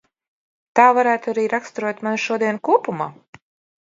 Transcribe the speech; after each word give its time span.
Tā 0.79 0.85
varētu 0.99 1.31
arī 1.33 1.45
raksturot 1.53 2.03
manu 2.07 2.25
šodienu 2.27 2.67
kopumā. 2.71 3.09